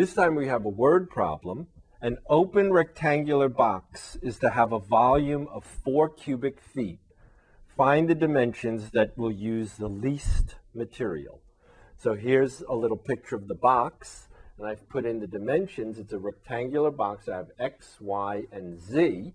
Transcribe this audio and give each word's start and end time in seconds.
This 0.00 0.14
time 0.14 0.34
we 0.34 0.46
have 0.46 0.64
a 0.64 0.70
word 0.70 1.10
problem. 1.10 1.66
An 2.00 2.16
open 2.26 2.72
rectangular 2.72 3.50
box 3.50 4.16
is 4.22 4.38
to 4.38 4.48
have 4.48 4.72
a 4.72 4.78
volume 4.78 5.46
of 5.52 5.62
4 5.84 6.08
cubic 6.08 6.58
feet. 6.58 7.00
Find 7.76 8.08
the 8.08 8.14
dimensions 8.14 8.92
that 8.92 9.18
will 9.18 9.30
use 9.30 9.74
the 9.74 9.90
least 9.90 10.54
material. 10.74 11.42
So 11.98 12.14
here's 12.14 12.62
a 12.62 12.72
little 12.72 12.96
picture 12.96 13.36
of 13.36 13.46
the 13.46 13.54
box, 13.54 14.28
and 14.56 14.66
I've 14.66 14.88
put 14.88 15.04
in 15.04 15.20
the 15.20 15.26
dimensions. 15.26 15.98
It's 15.98 16.14
a 16.14 16.18
rectangular 16.18 16.90
box. 16.90 17.28
I 17.28 17.36
have 17.36 17.50
x, 17.58 17.98
y, 18.00 18.44
and 18.50 18.80
z, 18.80 19.34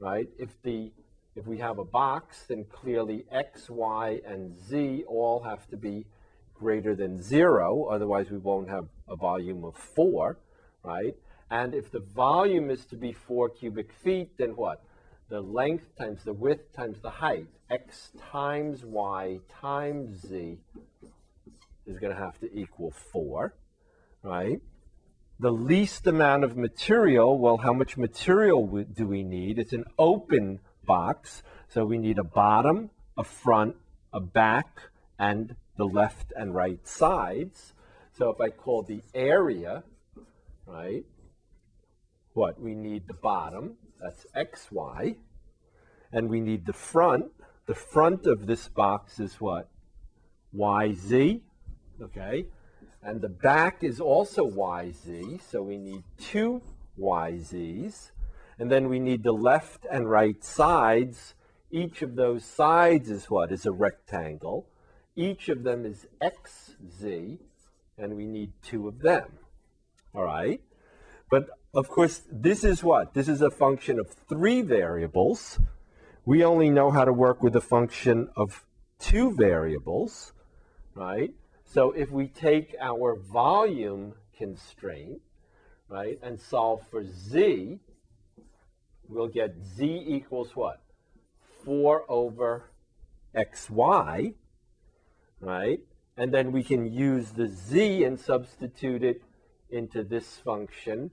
right? 0.00 0.28
If 0.40 0.60
the 0.64 0.90
if 1.36 1.46
we 1.46 1.58
have 1.58 1.78
a 1.78 1.84
box, 1.84 2.46
then 2.48 2.64
clearly 2.64 3.26
x, 3.30 3.70
y, 3.70 4.20
and 4.26 4.58
z 4.58 5.04
all 5.06 5.44
have 5.44 5.68
to 5.68 5.76
be 5.76 6.04
greater 6.60 6.94
than 6.94 7.20
zero, 7.20 7.88
otherwise 7.90 8.30
we 8.30 8.38
won't 8.38 8.68
have 8.68 8.86
a 9.08 9.16
volume 9.16 9.64
of 9.64 9.74
four, 9.74 10.38
right? 10.84 11.16
And 11.50 11.74
if 11.74 11.90
the 11.90 12.00
volume 12.00 12.70
is 12.70 12.84
to 12.86 12.96
be 12.96 13.12
four 13.12 13.48
cubic 13.48 13.92
feet, 14.04 14.38
then 14.38 14.50
what? 14.50 14.84
The 15.28 15.40
length 15.40 15.96
times 15.96 16.22
the 16.24 16.32
width 16.32 16.72
times 16.76 17.00
the 17.00 17.10
height, 17.10 17.48
x 17.70 18.10
times 18.30 18.84
y 18.84 19.40
times 19.60 20.28
z 20.28 20.58
is 21.90 21.98
going 21.98 22.14
to 22.14 22.18
have 22.18 22.38
to 22.40 22.58
equal 22.58 22.92
4, 23.12 23.54
right? 24.22 24.60
The 25.38 25.50
least 25.50 26.06
amount 26.06 26.44
of 26.44 26.56
material, 26.56 27.38
well, 27.38 27.56
how 27.58 27.72
much 27.72 27.96
material 27.96 28.84
do 28.94 29.06
we 29.06 29.22
need? 29.22 29.58
It's 29.58 29.72
an 29.72 29.84
open 29.98 30.60
box, 30.84 31.42
so 31.68 31.84
we 31.84 31.98
need 31.98 32.18
a 32.18 32.24
bottom, 32.24 32.90
a 33.16 33.24
front, 33.24 33.76
a 34.12 34.20
back, 34.20 34.80
and 35.18 35.56
the 35.80 35.86
left 35.86 36.32
and 36.36 36.54
right 36.54 36.86
sides. 36.86 37.72
So 38.12 38.28
if 38.28 38.38
I 38.38 38.50
call 38.50 38.82
the 38.82 39.00
area, 39.14 39.82
right, 40.66 41.04
what? 42.34 42.60
We 42.60 42.74
need 42.74 43.08
the 43.08 43.14
bottom, 43.14 43.76
that's 43.98 44.26
xy, 44.36 45.16
and 46.12 46.28
we 46.28 46.40
need 46.40 46.66
the 46.66 46.74
front. 46.74 47.32
The 47.64 47.74
front 47.74 48.26
of 48.26 48.46
this 48.46 48.68
box 48.68 49.18
is 49.18 49.40
what? 49.40 49.70
yz, 50.54 51.40
okay? 52.02 52.46
And 53.02 53.22
the 53.22 53.30
back 53.30 53.82
is 53.82 54.00
also 54.00 54.46
YZ, 54.46 55.40
so 55.50 55.62
we 55.62 55.78
need 55.78 56.02
two 56.18 56.60
YZs. 56.98 58.10
And 58.58 58.70
then 58.70 58.90
we 58.90 58.98
need 58.98 59.22
the 59.22 59.32
left 59.32 59.86
and 59.90 60.10
right 60.10 60.44
sides. 60.44 61.34
Each 61.70 62.02
of 62.02 62.16
those 62.16 62.44
sides 62.44 63.08
is 63.08 63.30
what? 63.30 63.52
Is 63.52 63.64
a 63.64 63.72
rectangle. 63.72 64.66
Each 65.16 65.48
of 65.48 65.62
them 65.62 65.84
is 65.84 66.06
XZ, 66.22 67.38
and 67.98 68.16
we 68.16 68.26
need 68.26 68.52
two 68.62 68.88
of 68.88 69.00
them. 69.00 69.38
All 70.14 70.24
right? 70.24 70.60
But 71.30 71.48
of 71.74 71.88
course, 71.88 72.22
this 72.30 72.64
is 72.64 72.82
what? 72.82 73.14
This 73.14 73.28
is 73.28 73.42
a 73.42 73.50
function 73.50 73.98
of 74.00 74.08
three 74.28 74.62
variables. 74.62 75.60
We 76.24 76.44
only 76.44 76.70
know 76.70 76.90
how 76.90 77.04
to 77.04 77.12
work 77.12 77.42
with 77.42 77.54
a 77.54 77.60
function 77.60 78.28
of 78.36 78.64
two 78.98 79.34
variables, 79.34 80.32
right? 80.94 81.32
So 81.64 81.92
if 81.92 82.10
we 82.10 82.26
take 82.26 82.74
our 82.80 83.16
volume 83.16 84.14
constraint, 84.36 85.20
right, 85.88 86.18
and 86.22 86.40
solve 86.40 86.80
for 86.90 87.04
z, 87.04 87.78
we'll 89.08 89.28
get 89.28 89.54
z 89.76 90.04
equals 90.06 90.56
what? 90.56 90.80
4 91.64 92.04
over 92.08 92.70
xy, 93.34 94.34
right? 95.40 95.80
And 96.16 96.32
then 96.32 96.52
we 96.52 96.62
can 96.62 96.92
use 96.92 97.30
the 97.32 97.48
z 97.48 98.04
and 98.04 98.18
substitute 98.18 99.02
it 99.02 99.22
into 99.70 100.02
this 100.02 100.36
function, 100.36 101.10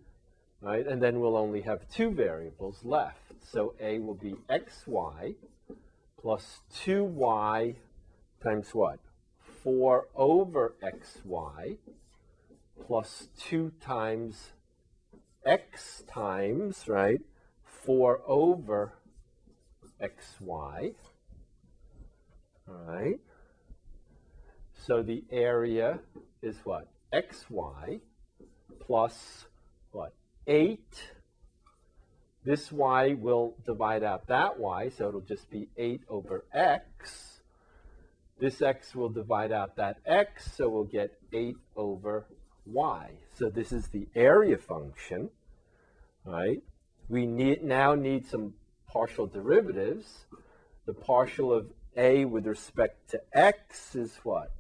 right? 0.62 0.86
And 0.86 1.02
then 1.02 1.20
we'll 1.20 1.38
only 1.38 1.62
have 1.62 1.88
two 1.90 2.12
variables 2.12 2.84
left. 2.84 3.22
So 3.52 3.74
a 3.80 4.00
will 4.00 4.16
be 4.16 4.36
xy 4.50 5.36
plus 6.20 6.60
2y 6.84 7.76
times 8.44 8.74
what? 8.74 9.00
4 9.64 10.08
over 10.16 10.76
xy 10.84 11.78
plus 12.86 13.30
2 13.40 13.72
times 13.80 14.52
x 15.46 16.04
times, 16.08 16.88
right, 16.88 17.22
4 17.64 18.22
over 18.28 18.94
xy. 20.02 20.94
All 22.68 22.76
right. 22.86 23.20
So 24.86 25.02
the 25.02 25.24
area 25.32 26.00
is 26.42 26.58
what? 26.64 26.88
xy 27.14 28.00
plus 28.80 29.46
what? 29.92 30.14
8. 30.46 30.80
This 32.44 32.72
y 32.72 33.14
will 33.14 33.56
divide 33.66 34.04
out 34.04 34.28
that 34.28 34.60
y, 34.60 34.90
so 34.90 35.10
it'll 35.10 35.22
just 35.22 35.50
be 35.50 35.68
8 35.76 36.02
over 36.08 36.46
x. 36.54 37.42
This 38.40 38.62
x 38.62 38.96
will 38.96 39.10
divide 39.10 39.52
out 39.52 39.76
that 39.76 39.98
x, 40.06 40.54
so 40.56 40.70
we'll 40.70 40.86
get 40.86 41.20
8 41.34 41.58
over 41.76 42.26
y. 42.66 43.12
So 43.38 43.50
this 43.50 43.72
is 43.72 43.88
the 43.88 44.08
area 44.16 44.58
function, 44.58 45.30
right? 46.24 46.62
We 47.10 47.26
need, 47.26 47.64
now 47.64 47.96
need 47.96 48.28
some 48.28 48.54
partial 48.88 49.28
derivatives. 49.28 50.26
The 50.86 50.94
partial 50.94 51.52
of 51.52 51.68
a 51.98 52.26
with 52.26 52.46
respect 52.46 53.10
to 53.12 53.22
x 53.34 53.96
is 53.96 54.18
what? 54.24 54.52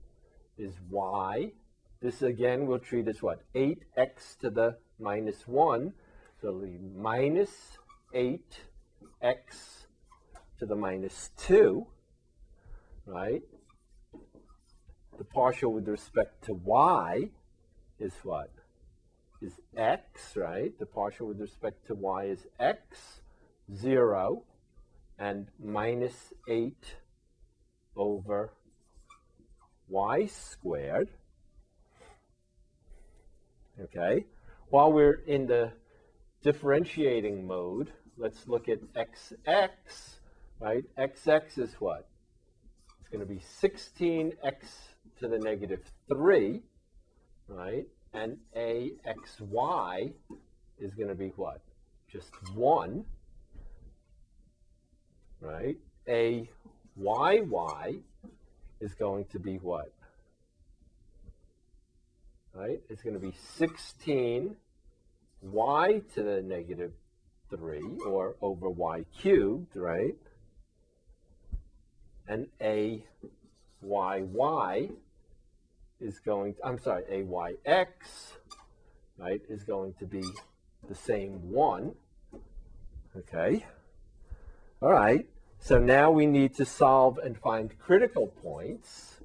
Is 0.57 0.73
y. 0.89 1.51
This 2.01 2.21
again 2.21 2.67
we'll 2.67 2.79
treat 2.79 3.07
as 3.07 3.21
what? 3.21 3.43
8x 3.55 4.37
to 4.41 4.49
the 4.49 4.77
minus 4.99 5.47
1. 5.47 5.93
So 6.41 6.47
it'll 6.49 6.61
be 6.61 6.79
minus 6.95 7.77
8x 8.13 8.45
to 10.59 10.65
the 10.65 10.75
minus 10.75 11.31
2, 11.37 11.85
right? 13.05 13.41
the 15.17 15.23
partial 15.23 15.73
with 15.73 15.87
respect 15.87 16.43
to 16.45 16.53
y 16.53 17.29
is 17.99 18.13
what? 18.23 18.51
Is 19.41 19.53
x, 19.75 20.35
right? 20.35 20.77
The 20.77 20.85
partial 20.85 21.27
with 21.27 21.39
respect 21.39 21.87
to 21.87 21.95
y 21.95 22.25
is 22.25 22.45
x, 22.59 23.21
0, 23.75 24.43
and 25.17 25.47
minus 25.63 26.33
8 26.47 26.73
over 27.95 28.53
y 29.89 30.25
squared. 30.27 31.09
Okay? 33.81 34.25
While 34.69 34.91
we're 34.91 35.21
in 35.25 35.47
the 35.47 35.71
differentiating 36.43 37.45
mode, 37.47 37.91
let's 38.17 38.47
look 38.47 38.67
at 38.69 38.79
xx, 38.93 39.69
right? 40.59 40.83
xx 40.97 41.57
is 41.57 41.73
what? 41.79 42.07
It's 42.99 43.09
going 43.09 43.25
to 43.25 43.33
be 43.33 43.41
16x 43.61 44.55
to 45.19 45.27
the 45.27 45.39
negative 45.39 45.81
3, 46.09 46.61
right? 47.47 47.85
And 48.13 48.37
AXY 48.55 50.13
is 50.79 50.93
going 50.95 51.07
to 51.09 51.15
be 51.15 51.29
what? 51.35 51.61
Just 52.11 52.31
1, 52.53 53.05
right? 55.39 55.77
AYY 56.07 58.01
is 58.79 58.93
going 58.93 59.25
to 59.25 59.39
be 59.39 59.55
what? 59.57 59.91
Right? 62.53 62.81
It's 62.89 63.01
going 63.01 63.13
to 63.13 63.19
be 63.19 63.33
16 63.57 64.55
y 65.41 66.01
to 66.15 66.23
the 66.23 66.41
negative 66.41 66.91
3, 67.49 67.81
or 68.05 68.35
over 68.41 68.69
y 68.69 69.05
cubed, 69.21 69.75
right? 69.75 70.15
And 72.27 72.47
a 72.59 73.03
y 73.81 74.21
y 74.21 74.89
is 75.99 76.19
going, 76.19 76.55
to, 76.55 76.65
I'm 76.65 76.79
sorry, 76.79 77.03
AYX, 77.09 77.87
right, 79.17 79.41
is 79.49 79.63
going 79.63 79.93
to 79.99 80.05
be 80.05 80.23
the 80.87 80.95
same 80.95 81.51
1. 81.51 81.93
Okay. 83.17 83.65
All 84.81 84.91
right. 84.91 85.25
So 85.59 85.79
now 85.79 86.11
we 86.11 86.25
need 86.25 86.55
to 86.55 86.65
solve 86.65 87.17
and 87.17 87.37
find 87.37 87.77
critical 87.77 88.27
points. 88.27 89.19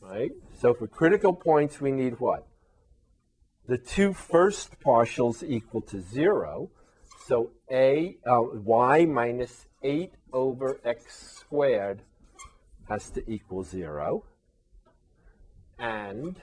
Right? 0.00 0.32
So 0.60 0.74
for 0.74 0.86
critical 0.86 1.32
points, 1.32 1.80
we 1.80 1.90
need 1.90 2.20
what? 2.20 2.46
The 3.66 3.78
two 3.78 4.12
first 4.12 4.80
partials 4.80 5.42
equal 5.42 5.80
to 5.82 6.00
0. 6.00 6.70
So 7.26 7.50
a 7.70 8.16
uh, 8.26 8.40
y 8.40 9.04
minus 9.04 9.66
8 9.82 10.12
over 10.32 10.80
x 10.84 11.36
squared 11.38 12.02
has 12.88 13.10
to 13.10 13.30
equal 13.30 13.62
0. 13.62 14.24
And 15.78 16.36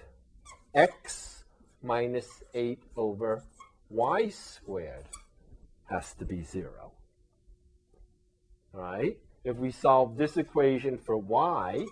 x 0.74 1.44
minus 1.84 2.44
8 2.54 2.80
over 2.96 3.44
y 3.90 4.30
squared 4.30 5.06
has 5.90 6.14
to 6.16 6.26
be 6.26 6.44
0. 6.44 6.92
All 8.74 8.80
right? 8.82 9.18
If 9.44 9.58
we 9.58 9.72
solve 9.72 10.18
this 10.18 10.38
equation 10.38 10.98
for 10.98 11.18
y, 11.18 11.86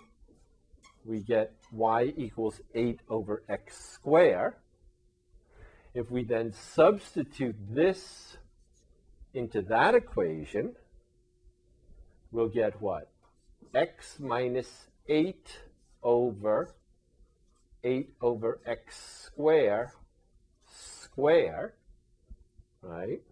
we 1.04 1.20
get 1.20 1.52
y 1.72 2.12
equals 2.16 2.60
8 2.74 3.00
over 3.08 3.42
x 3.48 3.78
squared. 3.78 4.54
If 5.94 6.10
we 6.10 6.24
then 6.24 6.52
substitute 6.52 7.56
this 7.70 8.36
into 9.32 9.62
that 9.62 9.94
equation, 9.94 10.74
we'll 12.30 12.48
get 12.48 12.80
what? 12.82 13.10
x 13.74 14.18
minus 14.18 14.88
8 15.08 15.60
over 16.02 16.74
8 17.84 18.14
over 18.20 18.60
x 18.66 19.22
square 19.26 19.92
square, 20.66 21.74
right? 22.82 23.22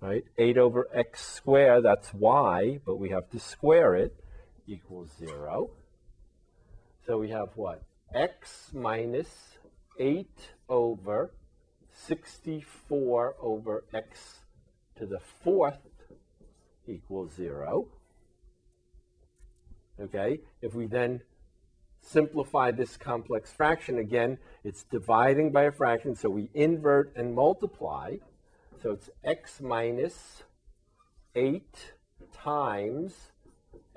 Right? 0.00 0.24
8 0.36 0.58
over 0.58 0.88
x 0.94 1.26
squared, 1.26 1.84
that's 1.84 2.14
y, 2.14 2.78
but 2.86 2.96
we 2.96 3.10
have 3.10 3.28
to 3.30 3.40
square 3.40 3.96
it, 3.96 4.14
equals 4.66 5.10
0. 5.18 5.70
So 7.06 7.18
we 7.18 7.30
have 7.30 7.48
what? 7.56 7.82
x 8.14 8.70
minus 8.72 9.58
8 9.98 10.28
over 10.68 11.32
64 11.92 13.34
over 13.40 13.84
x 13.92 14.40
to 14.96 15.06
the 15.06 15.20
fourth 15.42 15.78
equals 16.86 17.32
0. 17.34 17.88
Okay, 20.00 20.40
if 20.62 20.74
we 20.74 20.86
then 20.86 21.20
simplify 22.00 22.70
this 22.70 22.96
complex 22.96 23.52
fraction 23.52 23.98
again, 23.98 24.38
it's 24.64 24.84
dividing 24.84 25.50
by 25.50 25.64
a 25.64 25.72
fraction, 25.72 26.14
so 26.14 26.30
we 26.30 26.48
invert 26.54 27.12
and 27.16 27.34
multiply. 27.34 28.16
So 28.80 28.92
it's 28.92 29.10
x 29.24 29.60
minus 29.60 30.44
8 31.34 31.64
times 32.32 33.12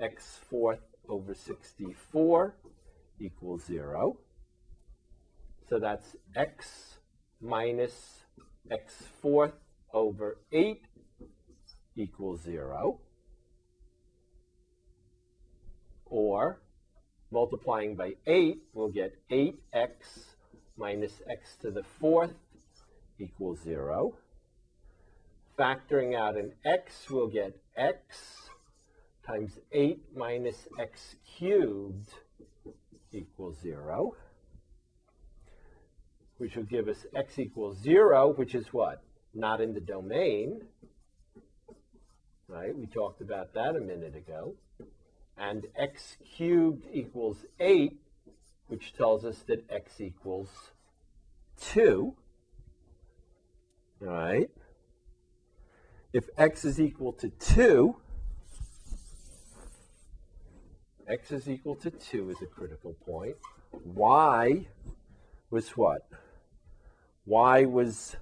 x 0.00 0.40
fourth 0.50 0.80
over 1.08 1.34
64 1.34 2.56
equals 3.20 3.64
0. 3.64 4.16
So 5.68 5.78
that's 5.78 6.16
x 6.34 6.98
minus 7.40 8.24
x 8.72 9.04
fourth 9.20 9.52
over 9.92 10.38
8 10.50 10.82
equals 11.94 12.40
0. 12.42 12.98
Or 16.06 16.60
multiplying 17.30 17.94
by 17.94 18.14
8, 18.26 18.62
we'll 18.74 18.88
get 18.88 19.14
8x 19.30 20.24
minus 20.76 21.22
x 21.30 21.54
to 21.60 21.70
the 21.70 21.84
fourth 22.00 22.34
equals 23.20 23.60
0. 23.62 24.16
Factoring 25.62 26.16
out 26.16 26.36
an 26.36 26.54
x, 26.64 27.08
we'll 27.08 27.28
get 27.28 27.56
x 27.76 28.50
times 29.24 29.60
8 29.70 30.02
minus 30.16 30.56
x 30.76 31.14
cubed 31.38 32.08
equals 33.12 33.58
0, 33.62 34.16
which 36.38 36.56
will 36.56 36.64
give 36.64 36.88
us 36.88 37.06
x 37.14 37.38
equals 37.38 37.78
0, 37.80 38.32
which 38.32 38.56
is 38.56 38.72
what? 38.72 39.04
Not 39.34 39.60
in 39.60 39.72
the 39.72 39.80
domain. 39.80 40.62
Right? 42.48 42.76
We 42.76 42.86
talked 42.86 43.20
about 43.20 43.54
that 43.54 43.76
a 43.76 43.80
minute 43.80 44.16
ago. 44.16 44.56
And 45.38 45.64
x 45.76 46.16
cubed 46.36 46.88
equals 46.92 47.36
8, 47.60 48.00
which 48.66 48.94
tells 48.94 49.24
us 49.24 49.38
that 49.46 49.64
x 49.70 50.00
equals 50.00 50.50
2. 51.60 52.16
All 54.00 54.08
right? 54.08 54.50
If 56.12 56.28
x 56.36 56.64
is 56.64 56.78
equal 56.78 57.12
to 57.14 57.30
2, 57.30 57.96
x 61.08 61.30
is 61.32 61.48
equal 61.48 61.74
to 61.76 61.90
2 61.90 62.30
is 62.30 62.42
a 62.42 62.46
critical 62.46 62.94
point. 63.04 63.36
y 63.84 64.66
was 65.50 65.70
what? 65.70 66.06
y 67.24 67.64
was, 67.64 68.16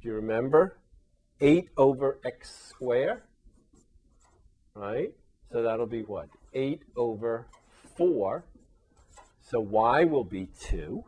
do 0.00 0.08
you 0.08 0.14
remember? 0.14 0.76
8 1.40 1.68
over 1.76 2.18
x 2.24 2.54
squared, 2.68 3.22
right? 4.74 5.12
So 5.50 5.62
that'll 5.62 5.86
be 5.86 6.02
what? 6.02 6.28
8 6.52 6.82
over 6.96 7.46
4. 7.96 8.44
So 9.40 9.60
y 9.60 10.04
will 10.04 10.24
be 10.24 10.48
2, 10.60 11.04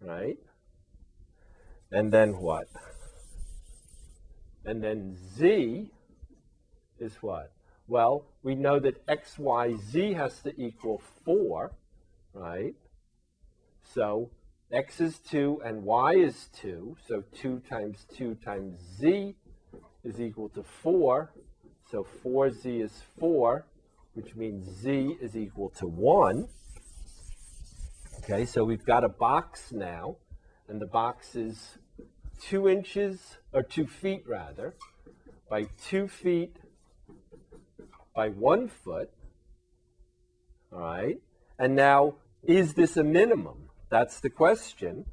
right? 0.00 0.38
And 1.92 2.12
then 2.12 2.38
what? 2.38 2.68
And 4.66 4.82
then 4.82 5.16
z 5.36 5.90
is 6.98 7.14
what? 7.22 7.52
Well, 7.86 8.26
we 8.42 8.56
know 8.56 8.80
that 8.80 9.00
x, 9.06 9.38
y, 9.38 9.76
z 9.76 10.14
has 10.14 10.40
to 10.40 10.60
equal 10.60 11.00
4, 11.24 11.72
right? 12.34 12.74
So 13.94 14.30
x 14.72 15.00
is 15.00 15.20
2 15.20 15.62
and 15.64 15.84
y 15.84 16.14
is 16.14 16.50
2. 16.60 16.96
So 17.06 17.22
2 17.40 17.62
times 17.70 18.06
2 18.16 18.34
times 18.44 18.80
z 18.98 19.36
is 20.02 20.20
equal 20.20 20.48
to 20.50 20.64
4. 20.64 21.32
So 21.88 22.04
4z 22.24 22.82
is 22.82 23.02
4, 23.20 23.64
which 24.14 24.34
means 24.34 24.68
z 24.68 25.16
is 25.20 25.36
equal 25.36 25.70
to 25.78 25.86
1. 25.86 26.48
Okay, 28.18 28.44
so 28.44 28.64
we've 28.64 28.84
got 28.84 29.04
a 29.04 29.08
box 29.08 29.70
now, 29.70 30.16
and 30.68 30.80
the 30.80 30.86
box 30.86 31.36
is 31.36 31.78
2 32.40 32.68
inches, 32.68 33.38
or 33.52 33.62
2 33.62 33.86
feet 33.86 34.24
rather, 34.26 34.74
by 35.48 35.66
2 35.88 36.08
feet 36.08 36.56
by 38.14 38.28
1 38.28 38.68
foot. 38.68 39.10
All 40.72 40.80
right, 40.80 41.20
and 41.58 41.74
now, 41.74 42.14
is 42.42 42.74
this 42.74 42.96
a 42.96 43.04
minimum? 43.04 43.70
That's 43.88 44.20
the 44.20 44.30
question. 44.30 45.06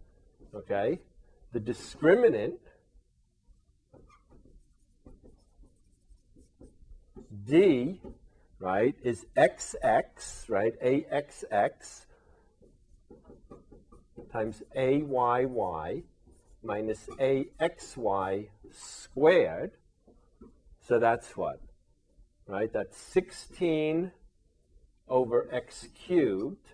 Okay, 0.54 1.00
the 1.52 1.60
discriminant 1.60 2.60
D, 7.46 8.00
right, 8.60 8.96
is 9.04 9.26
XX, 9.36 10.50
right, 10.50 10.74
AXX 10.81 12.06
times 14.31 14.64
AYY 14.76 16.04
minus 16.63 17.07
AXY 17.19 18.48
squared. 18.71 19.71
So 20.88 21.00
that's 21.00 21.36
what? 21.38 21.60
Right, 22.48 22.71
that's 22.71 22.98
16 22.98 24.12
over 25.07 25.48
x 25.51 25.88
cubed 26.06 26.68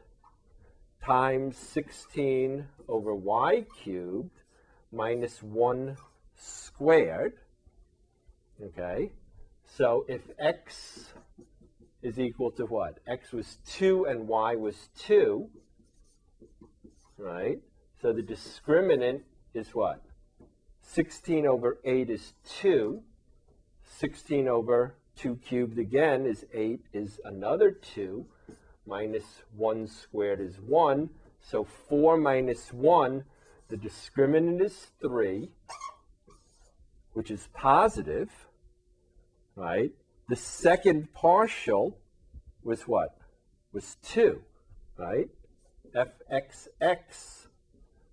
times 1.03 1.57
16 1.57 2.67
over 2.87 3.13
y 3.13 3.65
cubed 3.83 4.41
minus 4.91 5.41
1 5.43 5.97
squared. 6.35 7.33
Okay, 8.61 9.11
so 9.77 10.05
if 10.07 10.21
x 10.39 11.05
is 12.01 12.19
equal 12.19 12.51
to 12.51 12.65
what? 12.65 12.99
x 13.07 13.31
was 13.31 13.57
2 13.67 14.05
and 14.05 14.27
y 14.27 14.55
was 14.55 14.89
2, 14.99 15.49
right? 17.17 17.59
So 18.01 18.11
the 18.11 18.23
discriminant 18.23 19.21
is 19.59 19.75
what? 19.75 20.01
16 20.81 21.45
over 21.45 21.77
8 21.83 22.09
is 22.09 22.33
2. 22.61 23.01
16 23.83 24.47
over 24.47 24.95
2 25.17 25.35
cubed 25.35 25.77
again 25.77 26.25
is 26.25 26.45
8 26.53 26.81
is 26.93 27.19
another 27.23 27.71
2. 27.71 28.25
Minus 28.87 29.43
1 29.55 29.87
squared 29.87 30.39
is 30.39 30.59
1. 30.59 31.09
So 31.41 31.63
4 31.63 32.17
minus 32.17 32.73
1, 32.73 33.23
the 33.69 33.77
discriminant 33.77 34.61
is 34.61 34.87
3, 35.01 35.49
which 37.13 37.29
is 37.29 37.47
positive 37.53 38.29
right? 39.59 39.91
The 40.29 40.35
second 40.35 41.13
partial 41.13 41.97
was 42.63 42.87
what? 42.87 43.17
Was 43.73 43.97
2, 44.03 44.41
right? 44.97 45.27
fxx, 45.93 47.47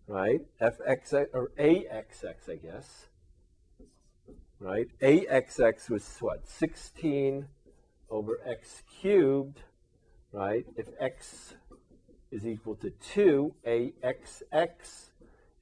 right? 0.06 0.40
fx 0.60 1.12
or 1.32 1.50
axx, 1.58 2.48
I 2.48 2.56
guess. 2.56 3.06
Right? 4.58 4.88
axx 5.00 5.90
was 5.90 6.16
what? 6.20 6.48
16 6.48 7.46
over 8.08 8.40
x 8.46 8.82
cubed, 9.00 9.62
right? 10.32 10.64
If 10.76 10.88
x 10.98 11.54
is 12.30 12.46
equal 12.46 12.76
to 12.76 12.90
2, 12.90 13.54
axx 13.66 15.10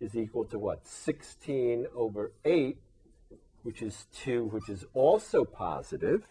is 0.00 0.16
equal 0.16 0.44
to 0.46 0.58
what? 0.58 0.86
16 0.86 1.86
over 1.94 2.32
8 2.44 2.78
which 3.64 3.80
is 3.80 4.06
2, 4.22 4.44
which 4.44 4.68
is 4.68 4.84
also 4.92 5.44
positive, 5.44 6.22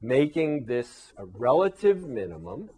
making 0.00 0.64
this 0.64 1.12
a 1.16 1.26
relative 1.26 2.08
minimum. 2.08 2.70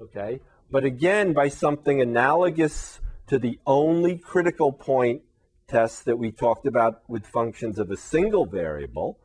Okay, 0.00 0.40
but 0.70 0.84
again, 0.84 1.32
by 1.32 1.48
something 1.48 2.00
analogous 2.00 3.00
to 3.26 3.38
the 3.38 3.58
only 3.66 4.16
critical 4.16 4.72
point 4.72 5.22
test 5.66 6.04
that 6.06 6.18
we 6.18 6.30
talked 6.30 6.66
about 6.66 7.02
with 7.08 7.26
functions 7.26 7.78
of 7.78 7.90
a 7.90 7.96
single 7.96 8.46
variable, 8.46 9.18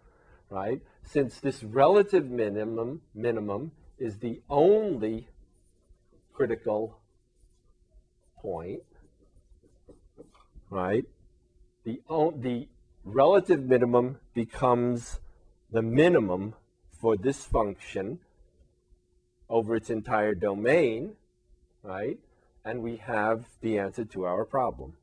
right? 0.50 0.82
since 1.04 1.40
this 1.40 1.64
relative 1.64 2.30
minimum 2.30 3.02
minimum 3.14 3.72
is 4.00 4.18
the 4.18 4.42
only 4.50 5.28
critical 6.34 6.98
point, 8.42 8.82
right? 10.70 11.06
The, 11.84 12.02
the 12.10 12.68
relative 13.04 13.64
minimum 13.64 14.18
becomes 14.34 15.20
the 15.72 15.82
minimum 15.82 16.56
for 17.00 17.16
this 17.16 17.46
function 17.46 18.20
over 19.50 19.76
its 19.76 19.90
entire 19.90 20.34
domain, 20.34 21.16
right? 21.84 22.18
And 22.66 22.82
we 22.82 22.98
have 22.98 23.46
the 23.62 23.78
answer 23.78 24.06
to 24.06 24.24
our 24.26 24.46
problem. 24.46 24.94